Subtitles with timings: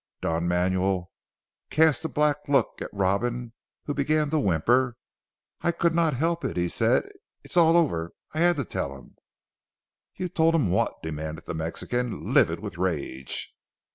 [0.21, 1.11] Don Manuel
[1.69, 3.53] cast a black look at Robin
[3.83, 4.95] who began to 'whimper.
[5.61, 7.07] "I could not help it," he said,
[7.43, 8.13] "it's all over.
[8.33, 9.15] I had to tell him."
[10.15, 13.53] "You told him what?" demanded the Mexican livid with rage.